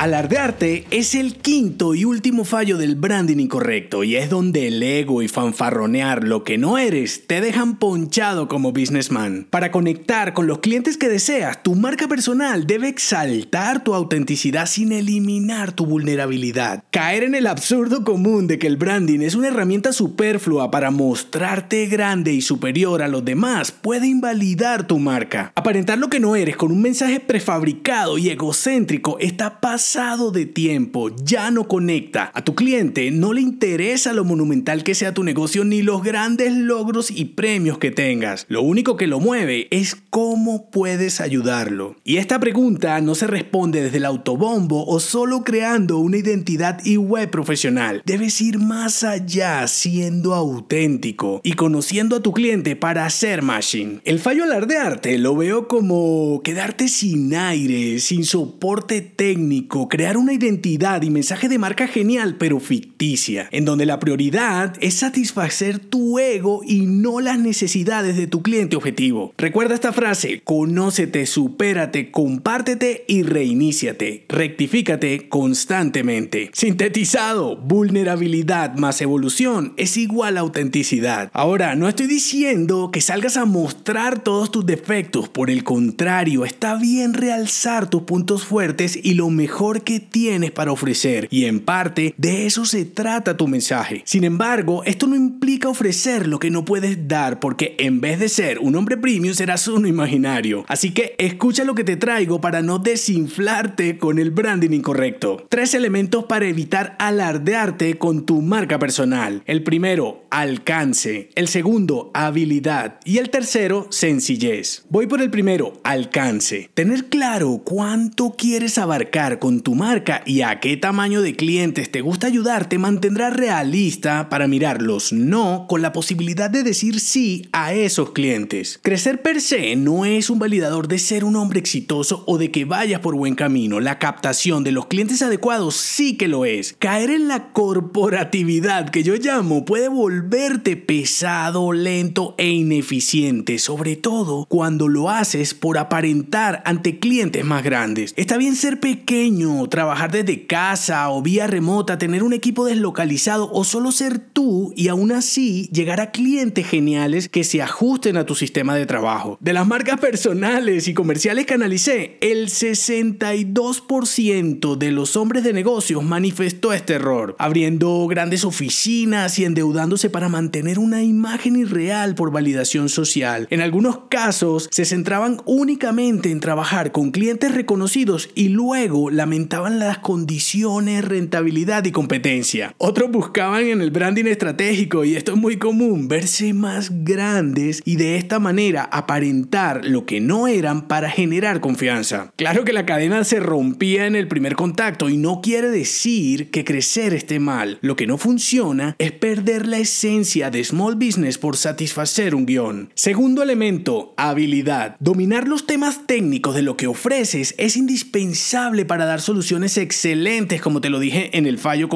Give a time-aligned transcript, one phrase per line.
[0.00, 5.20] Alardearte es el quinto y último fallo del branding incorrecto y es donde el ego
[5.20, 9.46] y fanfarronear lo que no eres te dejan ponchado como businessman.
[9.50, 14.92] Para conectar con los clientes que deseas, tu marca personal debe exaltar tu autenticidad sin
[14.92, 16.82] eliminar tu vulnerabilidad.
[16.90, 21.84] Caer en el absurdo común de que el branding es una herramienta superflua para mostrarte
[21.88, 25.52] grande y superior a los demás puede invalidar tu marca.
[25.56, 31.10] Aparentar lo que no eres con un mensaje prefabricado y egocéntrico está pasando de tiempo,
[31.24, 32.30] ya no conecta.
[32.34, 36.52] A tu cliente no le interesa lo monumental que sea tu negocio ni los grandes
[36.52, 38.46] logros y premios que tengas.
[38.48, 41.96] Lo único que lo mueve es cómo puedes ayudarlo.
[42.04, 46.96] Y esta pregunta no se responde desde el autobombo o solo creando una identidad y
[46.96, 48.02] web profesional.
[48.06, 54.00] Debes ir más allá siendo auténtico y conociendo a tu cliente para hacer machine.
[54.04, 61.02] El fallo alardearte lo veo como quedarte sin aire, sin soporte técnico crear una identidad
[61.02, 62.60] y mensaje de marca genial pero
[63.00, 68.76] en donde la prioridad es satisfacer tu ego y no las necesidades de tu cliente
[68.76, 69.32] objetivo.
[69.38, 74.26] Recuerda esta frase, conócete, supérate, compártete y reiníciate.
[74.28, 76.50] Rectifícate constantemente.
[76.52, 81.30] Sintetizado, vulnerabilidad más evolución es igual a autenticidad.
[81.32, 86.76] Ahora, no estoy diciendo que salgas a mostrar todos tus defectos, por el contrario, está
[86.76, 92.14] bien realzar tus puntos fuertes y lo mejor que tienes para ofrecer y en parte
[92.18, 94.02] de eso se trata tu mensaje.
[94.04, 98.28] Sin embargo, esto no implica ofrecer lo que no puedes dar porque en vez de
[98.28, 100.64] ser un hombre premium serás uno imaginario.
[100.68, 105.46] Así que escucha lo que te traigo para no desinflarte con el branding incorrecto.
[105.48, 109.42] Tres elementos para evitar alardearte con tu marca personal.
[109.46, 111.30] El primero, alcance.
[111.34, 113.00] El segundo, habilidad.
[113.04, 114.84] Y el tercero, sencillez.
[114.88, 116.70] Voy por el primero, alcance.
[116.74, 122.00] Tener claro cuánto quieres abarcar con tu marca y a qué tamaño de clientes te
[122.00, 127.48] gusta ayudar te mantendrá realista para mirar los no con la posibilidad de decir sí
[127.52, 128.80] a esos clientes.
[128.82, 132.64] Crecer per se no es un validador de ser un hombre exitoso o de que
[132.64, 133.78] vayas por buen camino.
[133.80, 136.74] La captación de los clientes adecuados sí que lo es.
[136.78, 144.46] Caer en la corporatividad que yo llamo puede volverte pesado, lento e ineficiente, sobre todo
[144.48, 148.14] cuando lo haces por aparentar ante clientes más grandes.
[148.16, 153.64] Está bien ser pequeño trabajar desde casa o vía remota, tener un equipo deslocalizado o
[153.64, 158.34] solo ser tú y aún así llegar a clientes geniales que se ajusten a tu
[158.34, 159.38] sistema de trabajo.
[159.40, 166.02] De las marcas personales y comerciales que analicé, el 62% de los hombres de negocios
[166.04, 172.88] manifestó este error, abriendo grandes oficinas y endeudándose para mantener una imagen irreal por validación
[172.88, 173.48] social.
[173.50, 179.78] En algunos casos se centraban únicamente en trabajar con clientes reconocidos y luego la aumentaban
[179.78, 182.59] las condiciones, rentabilidad y competencia.
[182.78, 187.96] Otros buscaban en el branding estratégico, y esto es muy común, verse más grandes y
[187.96, 192.32] de esta manera aparentar lo que no eran para generar confianza.
[192.36, 196.64] Claro que la cadena se rompía en el primer contacto y no quiere decir que
[196.64, 197.78] crecer esté mal.
[197.80, 202.90] Lo que no funciona es perder la esencia de small business por satisfacer un guion.
[202.94, 204.96] Segundo elemento, habilidad.
[205.00, 210.80] Dominar los temas técnicos de lo que ofreces es indispensable para dar soluciones excelentes, como
[210.80, 211.88] te lo dije en el fallo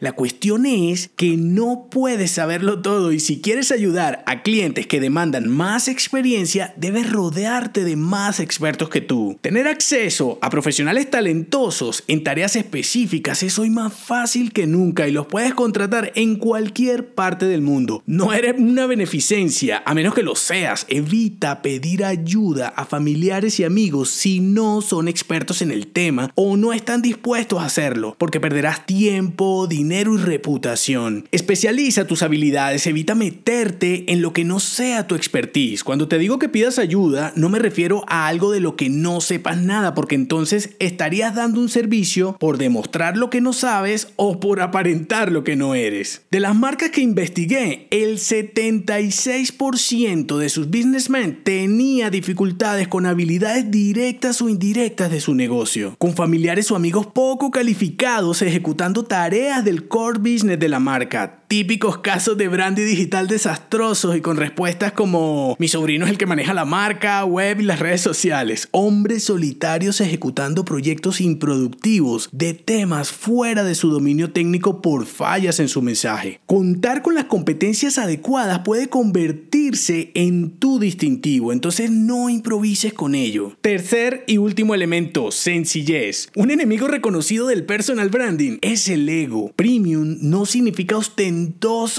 [0.00, 5.00] La cuestión es que no puedes saberlo todo y si quieres ayudar a clientes que
[5.00, 9.38] demandan más experiencia, debes rodearte de más expertos que tú.
[9.40, 15.12] Tener acceso a profesionales talentosos en tareas específicas es hoy más fácil que nunca y
[15.12, 18.02] los puedes contratar en cualquier parte del mundo.
[18.06, 20.86] No eres una beneficencia, a menos que lo seas.
[20.88, 26.56] Evita pedir ayuda a familiares y amigos si no son expertos en el tema o
[26.56, 31.28] no están dispuestos a hacerlo, porque perderás tiempo, dinero y reputación.
[31.32, 35.84] Especializa tus habilidades, evita meterte en lo que no sea tu expertise.
[35.84, 39.20] Cuando te digo que pidas ayuda, no me refiero a algo de lo que no
[39.20, 44.40] sepas nada, porque entonces estarías dando un servicio por demostrar lo que no sabes o
[44.40, 46.22] por aparentar lo que no eres.
[46.30, 54.42] De las marcas que investigué, el 76% de sus businessmen tenía dificultades con habilidades directas
[54.42, 60.18] o indirectas de su negocio, con familiares o amigos poco calificados ejecutando tareas del core
[60.18, 61.37] business de la marca.
[61.48, 66.26] Típicos casos de branding digital desastrosos y con respuestas como mi sobrino es el que
[66.26, 68.68] maneja la marca, web y las redes sociales.
[68.70, 75.68] Hombres solitarios ejecutando proyectos improductivos de temas fuera de su dominio técnico por fallas en
[75.68, 76.40] su mensaje.
[76.44, 83.56] Contar con las competencias adecuadas puede convertirse en tu distintivo, entonces no improvises con ello.
[83.62, 86.28] Tercer y último elemento, sencillez.
[86.36, 89.50] Un enemigo reconocido del personal branding es el ego.
[89.56, 91.37] Premium no significa ostentar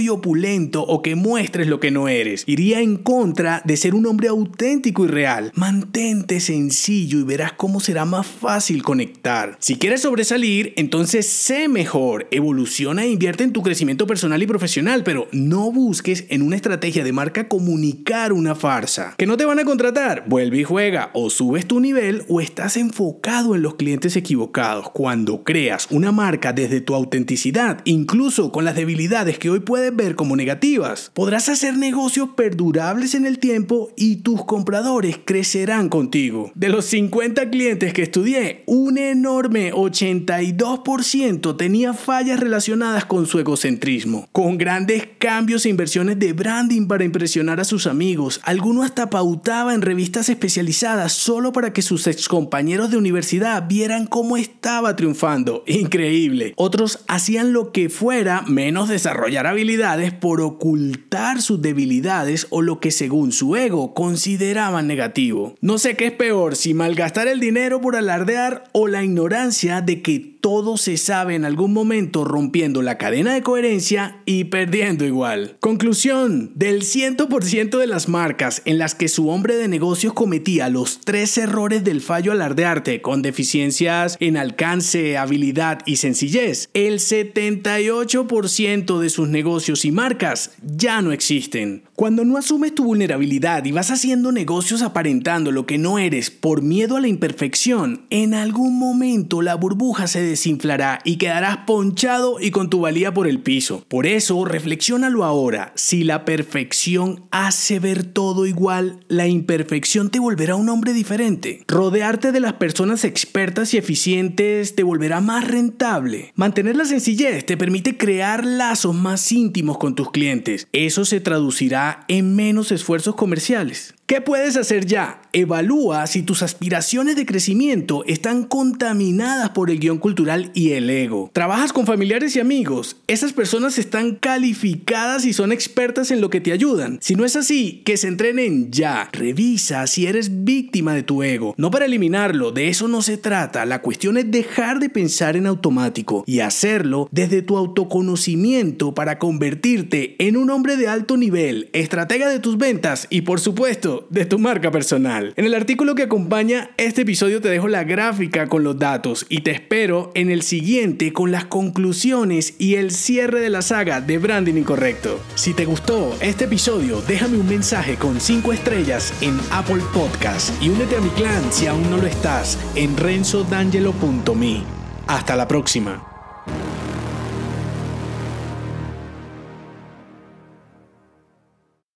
[0.00, 2.44] y opulento o que muestres lo que no eres.
[2.46, 5.52] Iría en contra de ser un hombre auténtico y real.
[5.54, 9.56] Mantente sencillo y verás cómo será más fácil conectar.
[9.60, 15.02] Si quieres sobresalir, entonces sé mejor, evoluciona e invierte en tu crecimiento personal y profesional,
[15.04, 19.14] pero no busques en una estrategia de marca comunicar una farsa.
[19.18, 20.24] ¿Que no te van a contratar?
[20.26, 24.90] Vuelve y juega, o subes tu nivel o estás enfocado en los clientes equivocados.
[24.90, 30.14] Cuando creas una marca desde tu autenticidad, incluso con las debilidades que hoy puedes ver
[30.14, 36.50] como negativas, podrás hacer negocios perdurables en el tiempo y tus compradores crecerán contigo.
[36.54, 44.26] De los 50 clientes que estudié, un enorme 82% tenía fallas relacionadas con su egocentrismo,
[44.32, 48.40] con grandes cambios e inversiones de branding para impresionar a sus amigos.
[48.44, 54.38] Alguno hasta pautaba en revistas especializadas solo para que sus excompañeros de universidad vieran cómo
[54.38, 55.62] estaba triunfando.
[55.66, 56.54] Increíble.
[56.56, 62.78] Otros hacían lo que fuera menos desarrollado desarrollar habilidades por ocultar sus debilidades o lo
[62.78, 65.56] que según su ego consideraban negativo.
[65.60, 70.00] No sé qué es peor, si malgastar el dinero por alardear o la ignorancia de
[70.00, 75.56] que todo se sabe en algún momento rompiendo la cadena de coherencia y perdiendo igual.
[75.60, 81.00] Conclusión, del 100% de las marcas en las que su hombre de negocios cometía los
[81.00, 89.10] tres errores del fallo alardearte con deficiencias en alcance, habilidad y sencillez, el 78% de
[89.10, 91.84] sus negocios y marcas ya no existen.
[91.94, 96.62] Cuando no asumes tu vulnerabilidad y vas haciendo negocios aparentando lo que no eres por
[96.62, 102.50] miedo a la imperfección, en algún momento la burbuja se desinflará y quedarás ponchado y
[102.50, 103.84] con tu valía por el piso.
[103.88, 105.72] Por eso, reflexiónalo ahora.
[105.76, 111.62] Si la perfección hace ver todo igual, la imperfección te volverá un hombre diferente.
[111.68, 116.32] Rodearte de las personas expertas y eficientes te volverá más rentable.
[116.34, 120.68] Mantener la sencillez te permite crear lazos más íntimos con tus clientes.
[120.72, 123.94] Eso se traducirá en menos esfuerzos comerciales.
[124.10, 125.22] ¿Qué puedes hacer ya?
[125.32, 131.30] Evalúa si tus aspiraciones de crecimiento están contaminadas por el guion cultural y el ego.
[131.32, 132.96] ¿Trabajas con familiares y amigos?
[133.06, 136.98] Esas personas están calificadas y son expertas en lo que te ayudan.
[137.00, 139.08] Si no es así, que se entrenen ya.
[139.12, 141.54] Revisa si eres víctima de tu ego.
[141.56, 143.64] No para eliminarlo, de eso no se trata.
[143.64, 150.16] La cuestión es dejar de pensar en automático y hacerlo desde tu autoconocimiento para convertirte
[150.18, 154.38] en un hombre de alto nivel, estratega de tus ventas y por supuesto de tu
[154.38, 155.32] marca personal.
[155.36, 159.40] En el artículo que acompaña este episodio te dejo la gráfica con los datos y
[159.40, 164.18] te espero en el siguiente con las conclusiones y el cierre de la saga de
[164.18, 165.20] Branding Incorrecto.
[165.34, 170.68] Si te gustó este episodio, déjame un mensaje con 5 estrellas en Apple Podcast y
[170.68, 174.62] únete a mi clan si aún no lo estás en renzodangelo.me.
[175.06, 176.09] Hasta la próxima.